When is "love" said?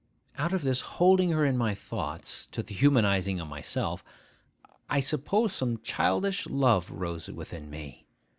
6.47-6.91